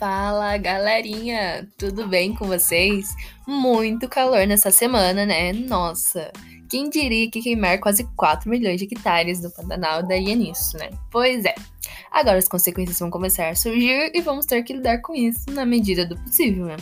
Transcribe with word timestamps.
Fala 0.00 0.56
galerinha, 0.56 1.68
tudo 1.76 2.08
bem 2.08 2.34
com 2.34 2.46
vocês? 2.46 3.14
Muito 3.46 4.08
calor 4.08 4.46
nessa 4.46 4.70
semana, 4.70 5.26
né? 5.26 5.52
Nossa, 5.52 6.32
quem 6.70 6.88
diria 6.88 7.30
que 7.30 7.42
queimar 7.42 7.78
quase 7.78 8.04
4 8.16 8.48
milhões 8.48 8.78
de 8.78 8.86
hectares 8.86 9.42
do 9.42 9.50
Pantanal 9.50 10.02
daria 10.02 10.34
nisso, 10.34 10.78
né? 10.78 10.88
Pois 11.10 11.44
é, 11.44 11.54
agora 12.10 12.38
as 12.38 12.48
consequências 12.48 12.98
vão 12.98 13.10
começar 13.10 13.50
a 13.50 13.54
surgir 13.54 14.10
e 14.14 14.22
vamos 14.22 14.46
ter 14.46 14.62
que 14.62 14.72
lidar 14.72 15.02
com 15.02 15.14
isso 15.14 15.50
na 15.50 15.66
medida 15.66 16.06
do 16.06 16.16
possível, 16.16 16.64
né? 16.64 16.76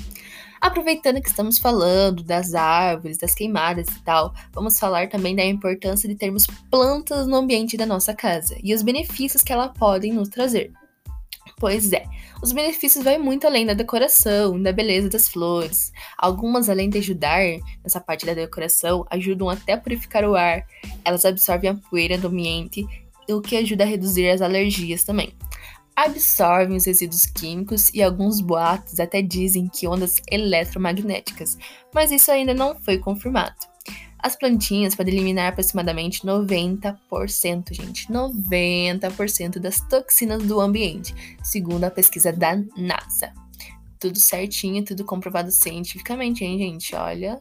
Aproveitando 0.60 1.20
que 1.20 1.28
estamos 1.28 1.58
falando 1.58 2.22
das 2.22 2.54
árvores, 2.54 3.18
das 3.18 3.34
queimadas 3.34 3.88
e 3.88 4.02
tal, 4.04 4.32
vamos 4.52 4.78
falar 4.78 5.08
também 5.08 5.34
da 5.34 5.44
importância 5.44 6.08
de 6.08 6.14
termos 6.14 6.46
plantas 6.70 7.26
no 7.26 7.34
ambiente 7.34 7.76
da 7.76 7.84
nossa 7.84 8.14
casa 8.14 8.56
e 8.62 8.72
os 8.72 8.82
benefícios 8.82 9.42
que 9.42 9.52
elas 9.52 9.76
podem 9.76 10.12
nos 10.12 10.28
trazer. 10.28 10.72
Pois 11.56 11.92
é, 11.92 12.04
os 12.42 12.52
benefícios 12.52 13.04
vão 13.04 13.18
muito 13.18 13.46
além 13.46 13.66
da 13.66 13.74
decoração, 13.74 14.60
da 14.62 14.72
beleza 14.72 15.08
das 15.08 15.28
flores. 15.28 15.92
Algumas, 16.16 16.68
além 16.68 16.88
de 16.88 16.98
ajudar 16.98 17.42
nessa 17.82 18.00
parte 18.00 18.24
da 18.24 18.34
decoração, 18.34 19.06
ajudam 19.10 19.48
até 19.48 19.72
a 19.72 19.78
purificar 19.78 20.24
o 20.24 20.36
ar. 20.36 20.64
Elas 21.04 21.24
absorvem 21.24 21.70
a 21.70 21.74
poeira 21.74 22.16
do 22.16 22.28
ambiente, 22.28 22.86
o 23.28 23.40
que 23.40 23.56
ajuda 23.56 23.84
a 23.84 23.86
reduzir 23.86 24.28
as 24.28 24.40
alergias 24.40 25.04
também. 25.04 25.32
Absorvem 25.96 26.76
os 26.76 26.86
resíduos 26.86 27.26
químicos 27.26 27.92
e 27.92 28.00
alguns 28.00 28.40
boatos 28.40 29.00
até 29.00 29.20
dizem 29.20 29.68
que 29.68 29.88
ondas 29.88 30.22
eletromagnéticas, 30.30 31.58
mas 31.92 32.12
isso 32.12 32.30
ainda 32.30 32.54
não 32.54 32.78
foi 32.80 32.98
confirmado. 32.98 33.56
As 34.20 34.34
plantinhas 34.34 34.94
podem 34.94 35.14
eliminar 35.14 35.50
aproximadamente 35.50 36.26
90%, 36.26 37.72
gente, 37.72 38.10
90% 38.10 39.58
das 39.58 39.80
toxinas 39.80 40.42
do 40.42 40.60
ambiente, 40.60 41.14
segundo 41.42 41.84
a 41.84 41.90
pesquisa 41.90 42.32
da 42.32 42.56
NASA. 42.76 43.32
Tudo 43.98 44.18
certinho, 44.18 44.84
tudo 44.84 45.04
comprovado 45.04 45.50
cientificamente, 45.50 46.44
hein, 46.44 46.58
gente? 46.58 46.94
Olha, 46.94 47.40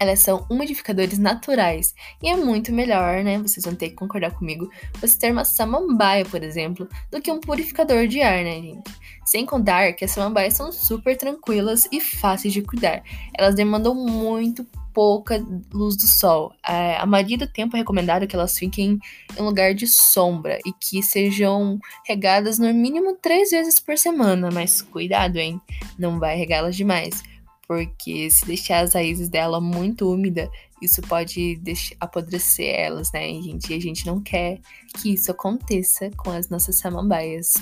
elas 0.00 0.20
são 0.20 0.46
umidificadores 0.48 1.18
naturais. 1.18 1.94
E 2.22 2.28
é 2.28 2.36
muito 2.36 2.72
melhor, 2.72 3.22
né? 3.24 3.38
Vocês 3.38 3.64
vão 3.64 3.74
ter 3.74 3.90
que 3.90 3.96
concordar 3.96 4.30
comigo, 4.30 4.70
você 5.00 5.18
ter 5.18 5.32
uma 5.32 5.44
samambaia, 5.44 6.24
por 6.24 6.42
exemplo, 6.42 6.88
do 7.10 7.20
que 7.20 7.30
um 7.30 7.40
purificador 7.40 8.06
de 8.06 8.22
ar, 8.22 8.44
né, 8.44 8.60
gente? 8.60 8.90
Sem 9.24 9.44
contar 9.44 9.92
que 9.92 10.04
as 10.04 10.12
samambaias 10.12 10.54
são 10.54 10.72
super 10.72 11.16
tranquilas 11.16 11.88
e 11.92 12.00
fáceis 12.00 12.54
de 12.54 12.62
cuidar. 12.62 13.02
Elas 13.36 13.54
demandam 13.54 13.94
muito 13.94 14.66
pouca 14.98 15.40
luz 15.72 15.96
do 15.96 16.08
sol. 16.08 16.52
É, 16.68 16.96
a 16.96 17.06
maioria 17.06 17.38
do 17.38 17.46
tempo 17.46 17.76
é 17.76 17.78
recomendado 17.78 18.26
que 18.26 18.34
elas 18.34 18.58
fiquem 18.58 18.98
em 19.38 19.40
lugar 19.40 19.72
de 19.72 19.86
sombra 19.86 20.58
e 20.66 20.72
que 20.72 21.04
sejam 21.04 21.78
regadas 22.04 22.58
no 22.58 22.74
mínimo 22.74 23.16
três 23.22 23.50
vezes 23.50 23.78
por 23.78 23.96
semana. 23.96 24.50
Mas 24.52 24.82
cuidado, 24.82 25.36
hein? 25.36 25.60
Não 25.96 26.18
vai 26.18 26.36
regá-las 26.36 26.74
demais, 26.74 27.22
porque 27.68 28.28
se 28.28 28.44
deixar 28.44 28.80
as 28.80 28.94
raízes 28.94 29.28
dela 29.28 29.60
muito 29.60 30.12
úmida, 30.12 30.50
isso 30.82 31.00
pode 31.02 31.54
deixar, 31.58 31.94
apodrecer 32.00 32.74
elas, 32.74 33.12
né, 33.12 33.20
gente? 33.40 33.72
E 33.72 33.76
a 33.76 33.80
gente 33.80 34.04
não 34.04 34.20
quer 34.20 34.58
que 35.00 35.14
isso 35.14 35.30
aconteça 35.30 36.10
com 36.16 36.30
as 36.32 36.48
nossas 36.48 36.76
samambaias. 36.76 37.54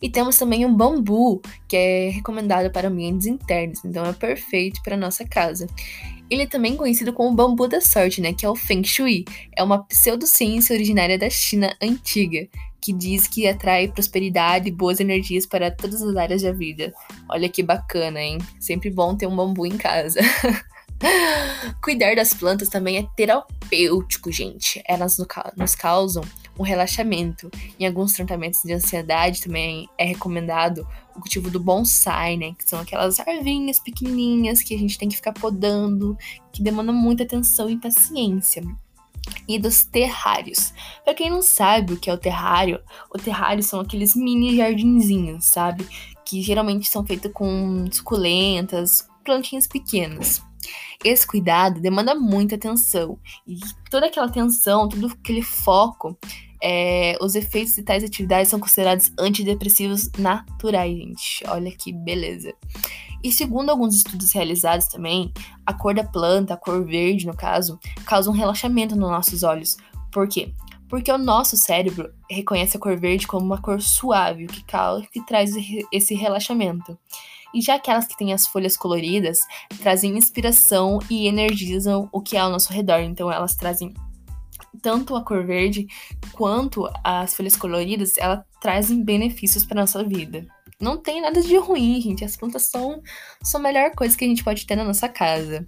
E 0.00 0.08
temos 0.08 0.36
também 0.36 0.64
um 0.64 0.74
bambu, 0.74 1.40
que 1.68 1.76
é 1.76 2.08
recomendado 2.10 2.70
para 2.70 2.88
ambientes 2.88 3.26
internos, 3.26 3.84
então 3.84 4.04
é 4.04 4.12
perfeito 4.12 4.82
para 4.82 4.96
nossa 4.96 5.24
casa. 5.24 5.66
Ele 6.28 6.42
é 6.42 6.46
também 6.46 6.76
conhecido 6.76 7.12
como 7.12 7.34
bambu 7.34 7.68
da 7.68 7.80
sorte, 7.80 8.20
né, 8.20 8.32
que 8.32 8.44
é 8.44 8.48
o 8.48 8.56
Feng 8.56 8.84
Shui. 8.84 9.24
É 9.56 9.62
uma 9.62 9.84
pseudociência 9.84 10.74
originária 10.74 11.16
da 11.16 11.30
China 11.30 11.74
antiga, 11.80 12.48
que 12.80 12.92
diz 12.92 13.28
que 13.28 13.46
atrai 13.46 13.88
prosperidade 13.88 14.68
e 14.68 14.72
boas 14.72 14.98
energias 14.98 15.46
para 15.46 15.70
todas 15.70 16.02
as 16.02 16.16
áreas 16.16 16.42
da 16.42 16.52
vida. 16.52 16.92
Olha 17.28 17.48
que 17.48 17.62
bacana, 17.62 18.20
hein? 18.20 18.38
Sempre 18.58 18.90
bom 18.90 19.16
ter 19.16 19.26
um 19.26 19.36
bambu 19.36 19.66
em 19.66 19.76
casa. 19.76 20.20
Cuidar 21.82 22.16
das 22.16 22.34
plantas 22.34 22.68
também 22.68 22.96
é 22.96 23.06
terapêutico, 23.16 24.32
gente. 24.32 24.82
Elas 24.86 25.16
nos 25.56 25.74
causam 25.74 26.22
um 26.58 26.62
relaxamento. 26.62 27.50
Em 27.78 27.86
alguns 27.86 28.12
tratamentos 28.12 28.62
de 28.62 28.72
ansiedade 28.72 29.42
também 29.42 29.88
é 29.98 30.04
recomendado 30.04 30.86
o 31.14 31.20
cultivo 31.20 31.50
do 31.50 31.60
bonsai, 31.60 32.36
né? 32.36 32.54
Que 32.58 32.68
são 32.68 32.80
aquelas 32.80 33.18
arvinhas 33.20 33.78
pequenininhas 33.78 34.62
que 34.62 34.74
a 34.74 34.78
gente 34.78 34.98
tem 34.98 35.08
que 35.08 35.16
ficar 35.16 35.32
podando, 35.32 36.16
que 36.52 36.62
demandam 36.62 36.94
muita 36.94 37.24
atenção 37.24 37.68
e 37.68 37.78
paciência. 37.78 38.62
E 39.48 39.58
dos 39.58 39.84
terrários. 39.84 40.72
Para 41.04 41.14
quem 41.14 41.28
não 41.28 41.42
sabe 41.42 41.94
o 41.94 41.96
que 41.98 42.08
é 42.08 42.14
o 42.14 42.18
terrário, 42.18 42.80
o 43.12 43.18
terrário 43.18 43.62
são 43.62 43.80
aqueles 43.80 44.14
mini 44.14 44.56
jardinzinhos, 44.56 45.44
sabe? 45.46 45.86
Que 46.24 46.40
geralmente 46.42 46.88
são 46.88 47.04
feitos 47.04 47.32
com 47.32 47.86
suculentas, 47.90 49.08
plantinhas 49.24 49.66
pequenas. 49.66 50.42
Esse 51.04 51.26
cuidado 51.26 51.80
demanda 51.80 52.14
muita 52.14 52.54
atenção. 52.54 53.18
E 53.46 53.58
toda 53.90 54.06
aquela 54.06 54.26
atenção, 54.26 54.88
todo 54.88 55.06
aquele 55.06 55.42
foco 55.42 56.16
é, 56.62 57.16
os 57.20 57.34
efeitos 57.34 57.74
de 57.74 57.82
tais 57.82 58.04
atividades 58.04 58.48
são 58.48 58.60
considerados 58.60 59.12
antidepressivos 59.18 60.10
naturais, 60.18 60.96
gente. 60.96 61.44
Olha 61.48 61.70
que 61.70 61.92
beleza. 61.92 62.54
E 63.22 63.32
segundo 63.32 63.70
alguns 63.70 63.96
estudos 63.96 64.32
realizados 64.32 64.86
também, 64.86 65.32
a 65.64 65.72
cor 65.72 65.94
da 65.94 66.04
planta, 66.04 66.54
a 66.54 66.56
cor 66.56 66.84
verde 66.84 67.26
no 67.26 67.34
caso, 67.34 67.78
causa 68.04 68.30
um 68.30 68.34
relaxamento 68.34 68.94
nos 68.94 69.10
nossos 69.10 69.42
olhos. 69.42 69.76
Por 70.12 70.28
quê? 70.28 70.52
Porque 70.88 71.10
o 71.10 71.18
nosso 71.18 71.56
cérebro 71.56 72.12
reconhece 72.30 72.76
a 72.76 72.80
cor 72.80 72.96
verde 72.96 73.26
como 73.26 73.44
uma 73.44 73.60
cor 73.60 73.80
suave, 73.80 74.44
o 74.44 74.48
que, 74.48 74.64
que 75.12 75.26
traz 75.26 75.50
esse 75.92 76.14
relaxamento. 76.14 76.96
E 77.52 77.60
já 77.60 77.76
aquelas 77.76 78.06
que 78.06 78.16
têm 78.16 78.32
as 78.32 78.46
folhas 78.46 78.76
coloridas 78.76 79.40
trazem 79.80 80.16
inspiração 80.16 80.98
e 81.10 81.26
energizam 81.26 82.08
o 82.12 82.20
que 82.20 82.36
é 82.36 82.40
ao 82.40 82.50
nosso 82.50 82.72
redor. 82.72 83.00
Então 83.00 83.32
elas 83.32 83.54
trazem 83.54 83.94
tanto 84.86 85.16
a 85.16 85.24
cor 85.24 85.44
verde 85.44 85.88
quanto 86.30 86.88
as 87.02 87.34
folhas 87.34 87.56
coloridas, 87.56 88.12
elas 88.18 88.44
trazem 88.60 89.02
benefícios 89.02 89.64
para 89.64 89.80
nossa 89.80 90.04
vida. 90.04 90.46
Não 90.80 90.96
tem 90.96 91.20
nada 91.20 91.42
de 91.42 91.56
ruim, 91.56 92.00
gente. 92.00 92.24
As 92.24 92.36
plantas 92.36 92.66
são, 92.66 93.02
são 93.42 93.58
a 93.58 93.64
melhor 93.64 93.90
coisa 93.96 94.16
que 94.16 94.24
a 94.24 94.28
gente 94.28 94.44
pode 94.44 94.64
ter 94.64 94.76
na 94.76 94.84
nossa 94.84 95.08
casa. 95.08 95.66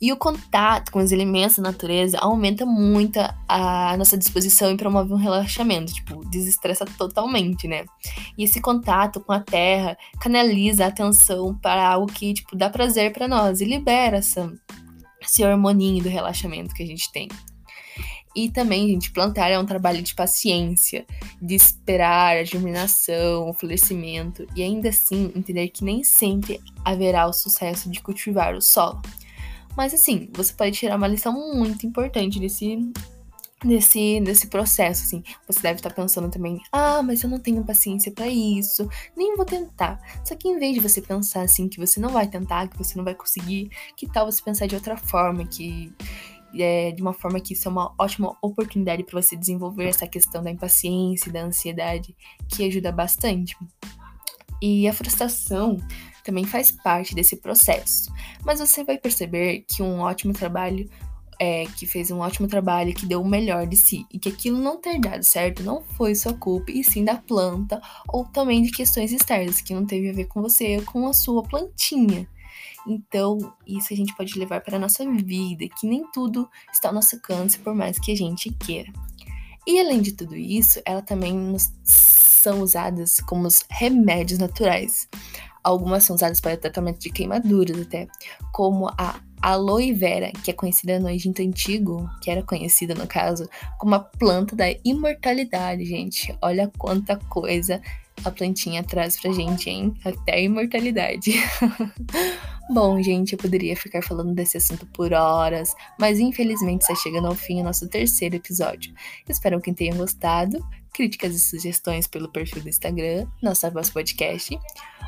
E 0.00 0.12
o 0.12 0.16
contato 0.16 0.92
com 0.92 1.00
os 1.00 1.10
elementos 1.10 1.56
da 1.56 1.64
natureza 1.64 2.16
aumenta 2.20 2.64
muito 2.64 3.18
a 3.48 3.96
nossa 3.96 4.16
disposição 4.16 4.70
e 4.70 4.76
promove 4.76 5.12
um 5.12 5.16
relaxamento, 5.16 5.92
tipo, 5.92 6.24
desestressa 6.30 6.84
totalmente, 6.84 7.66
né? 7.66 7.84
E 8.38 8.44
esse 8.44 8.60
contato 8.60 9.20
com 9.20 9.32
a 9.32 9.40
terra 9.40 9.98
canaliza 10.20 10.84
a 10.84 10.88
atenção 10.88 11.58
para 11.58 11.88
algo 11.88 12.06
que, 12.06 12.34
tipo, 12.34 12.54
dá 12.54 12.70
prazer 12.70 13.12
para 13.12 13.26
nós 13.26 13.60
e 13.60 13.64
libera 13.64 14.18
essa, 14.18 14.52
esse 15.20 15.44
hormoninho 15.44 16.04
do 16.04 16.08
relaxamento 16.08 16.72
que 16.72 16.84
a 16.84 16.86
gente 16.86 17.10
tem. 17.10 17.26
E 18.34 18.48
também, 18.50 18.88
gente, 18.88 19.12
plantar 19.12 19.50
é 19.50 19.58
um 19.58 19.66
trabalho 19.66 20.02
de 20.02 20.14
paciência, 20.14 21.06
de 21.40 21.54
esperar 21.54 22.36
a 22.36 22.44
germinação, 22.44 23.48
o 23.48 23.54
florescimento, 23.54 24.46
e 24.56 24.62
ainda 24.62 24.88
assim 24.88 25.32
entender 25.36 25.68
que 25.68 25.84
nem 25.84 26.02
sempre 26.02 26.60
haverá 26.84 27.26
o 27.26 27.32
sucesso 27.32 27.88
de 27.88 28.00
cultivar 28.00 28.54
o 28.54 28.60
solo. 28.60 29.00
Mas 29.76 29.94
assim, 29.94 30.28
você 30.32 30.52
pode 30.52 30.76
tirar 30.76 30.96
uma 30.96 31.08
lição 31.08 31.32
muito 31.32 31.86
importante 31.86 32.40
desse 32.40 32.92
desse, 33.64 34.20
desse 34.20 34.46
processo, 34.48 35.04
assim. 35.04 35.22
Você 35.46 35.60
deve 35.60 35.76
estar 35.76 35.90
pensando 35.90 36.30
também, 36.30 36.60
ah, 36.70 37.02
mas 37.02 37.22
eu 37.22 37.30
não 37.30 37.40
tenho 37.40 37.64
paciência 37.64 38.12
para 38.12 38.28
isso, 38.28 38.88
nem 39.16 39.36
vou 39.36 39.46
tentar. 39.46 39.98
Só 40.24 40.34
que 40.36 40.48
em 40.48 40.58
vez 40.58 40.74
de 40.74 40.80
você 40.80 41.00
pensar 41.00 41.42
assim 41.42 41.68
que 41.68 41.80
você 41.80 41.98
não 41.98 42.10
vai 42.10 42.28
tentar, 42.28 42.68
que 42.68 42.76
você 42.76 42.96
não 42.96 43.04
vai 43.04 43.14
conseguir, 43.14 43.70
que 43.96 44.06
tal 44.06 44.30
você 44.30 44.42
pensar 44.42 44.66
de 44.66 44.74
outra 44.74 44.96
forma, 44.96 45.46
que 45.46 45.92
é, 46.58 46.92
de 46.92 47.02
uma 47.02 47.12
forma 47.12 47.40
que 47.40 47.52
isso 47.52 47.68
é 47.68 47.70
uma 47.70 47.94
ótima 47.98 48.36
oportunidade 48.42 49.04
para 49.04 49.20
você 49.20 49.36
desenvolver 49.36 49.86
essa 49.86 50.06
questão 50.06 50.42
da 50.42 50.50
impaciência 50.50 51.28
e 51.28 51.32
da 51.32 51.42
ansiedade, 51.42 52.16
que 52.48 52.64
ajuda 52.66 52.92
bastante. 52.92 53.56
E 54.60 54.88
a 54.88 54.92
frustração 54.92 55.78
também 56.24 56.44
faz 56.44 56.70
parte 56.70 57.14
desse 57.14 57.36
processo, 57.36 58.12
mas 58.44 58.60
você 58.60 58.82
vai 58.82 58.96
perceber 58.96 59.64
que 59.68 59.82
um 59.82 60.00
ótimo 60.00 60.32
trabalho 60.32 60.88
é, 61.38 61.66
que 61.76 61.86
fez 61.86 62.10
um 62.10 62.20
ótimo 62.20 62.48
trabalho, 62.48 62.94
que 62.94 63.06
deu 63.06 63.20
o 63.20 63.28
melhor 63.28 63.66
de 63.66 63.76
si, 63.76 64.06
e 64.12 64.18
que 64.18 64.28
aquilo 64.28 64.58
não 64.58 64.80
ter 64.80 64.98
dado 64.98 65.22
certo 65.24 65.62
não 65.62 65.82
foi 65.82 66.14
sua 66.14 66.32
culpa, 66.34 66.70
e 66.70 66.82
sim 66.84 67.04
da 67.04 67.16
planta, 67.16 67.80
ou 68.08 68.24
também 68.24 68.62
de 68.62 68.70
questões 68.70 69.12
externas, 69.12 69.60
que 69.60 69.74
não 69.74 69.84
teve 69.84 70.10
a 70.10 70.12
ver 70.12 70.26
com 70.26 70.40
você, 70.40 70.80
com 70.82 71.06
a 71.06 71.12
sua 71.12 71.42
plantinha. 71.42 72.28
Então, 72.86 73.38
isso 73.66 73.92
a 73.92 73.96
gente 73.96 74.14
pode 74.14 74.38
levar 74.38 74.60
para 74.60 74.76
a 74.76 74.80
nossa 74.80 75.04
vida, 75.10 75.66
que 75.78 75.86
nem 75.86 76.04
tudo 76.12 76.48
está 76.72 76.88
ao 76.88 76.94
nosso 76.94 77.16
alcance, 77.16 77.58
por 77.58 77.74
mais 77.74 77.98
que 77.98 78.12
a 78.12 78.16
gente 78.16 78.50
queira. 78.50 78.92
E 79.66 79.80
além 79.80 80.02
de 80.02 80.12
tudo 80.12 80.36
isso, 80.36 80.80
ela 80.84 81.00
também 81.00 81.56
são 81.82 82.60
usadas 82.60 83.20
como 83.20 83.48
remédios 83.70 84.38
naturais. 84.38 85.08
Algumas 85.62 86.04
são 86.04 86.14
usadas 86.14 86.40
para 86.40 86.58
tratamento 86.58 87.00
de 87.00 87.10
queimaduras 87.10 87.80
até, 87.80 88.06
como 88.52 88.88
a 88.98 89.18
aloe 89.40 89.94
vera, 89.94 90.30
que 90.42 90.50
é 90.50 90.54
conhecida 90.54 91.00
no 91.00 91.08
Egito 91.08 91.40
Antigo, 91.40 92.08
que 92.20 92.30
era 92.30 92.42
conhecida 92.42 92.94
no 92.94 93.06
caso, 93.06 93.48
como 93.78 93.94
a 93.94 94.00
planta 94.00 94.54
da 94.54 94.66
imortalidade, 94.84 95.86
gente. 95.86 96.36
Olha 96.42 96.70
quanta 96.78 97.16
coisa 97.16 97.80
a 98.22 98.30
plantinha 98.30 98.84
traz 98.84 99.20
pra 99.20 99.32
gente, 99.32 99.68
hein? 99.68 99.94
Até 100.04 100.34
a 100.34 100.40
imortalidade. 100.40 101.32
Bom, 102.70 103.00
gente, 103.02 103.34
eu 103.34 103.38
poderia 103.38 103.76
ficar 103.76 104.02
falando 104.02 104.32
desse 104.32 104.56
assunto 104.56 104.86
por 104.86 105.12
horas, 105.12 105.74
mas 105.98 106.18
infelizmente 106.18 106.80
está 106.80 106.94
chegando 106.94 107.26
ao 107.26 107.34
fim 107.34 107.60
o 107.60 107.64
nosso 107.64 107.86
terceiro 107.88 108.36
episódio. 108.36 108.94
Espero 109.28 109.60
que 109.60 109.72
tenham 109.72 109.98
gostado. 109.98 110.64
Críticas 110.92 111.34
e 111.34 111.40
sugestões 111.40 112.06
pelo 112.06 112.30
perfil 112.30 112.62
do 112.62 112.68
Instagram, 112.68 113.26
nossa 113.42 113.68
voz 113.68 113.90
podcast. 113.90 114.56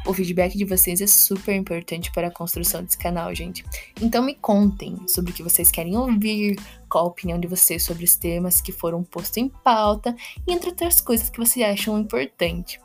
O 0.04 0.12
feedback 0.12 0.58
de 0.58 0.64
vocês 0.64 1.00
é 1.00 1.06
super 1.06 1.54
importante 1.54 2.12
para 2.12 2.28
a 2.28 2.30
construção 2.30 2.82
desse 2.82 2.98
canal, 2.98 3.34
gente. 3.34 3.64
Então 4.02 4.22
me 4.22 4.34
contem 4.34 4.96
sobre 5.08 5.30
o 5.30 5.34
que 5.34 5.42
vocês 5.42 5.70
querem 5.70 5.96
ouvir, 5.96 6.56
qual 6.88 7.04
a 7.04 7.08
opinião 7.08 7.38
de 7.38 7.48
vocês 7.48 7.82
sobre 7.82 8.04
os 8.04 8.16
temas 8.16 8.60
que 8.60 8.72
foram 8.72 9.02
postos 9.02 9.36
em 9.36 9.48
pauta 9.48 10.14
e 10.46 10.52
entre 10.52 10.70
outras 10.70 11.00
coisas 11.00 11.30
que 11.30 11.38
vocês 11.38 11.64
acham 11.66 11.98
importante. 11.98 12.80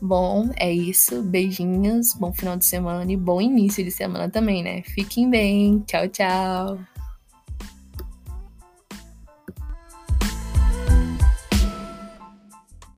Bom, 0.00 0.50
é 0.56 0.70
isso. 0.70 1.22
Beijinhos, 1.22 2.14
bom 2.14 2.32
final 2.32 2.56
de 2.56 2.64
semana 2.64 3.10
e 3.10 3.16
bom 3.16 3.40
início 3.40 3.82
de 3.82 3.90
semana 3.90 4.28
também, 4.28 4.62
né? 4.62 4.82
Fiquem 4.82 5.28
bem. 5.28 5.80
Tchau, 5.86 6.08
tchau. 6.08 6.93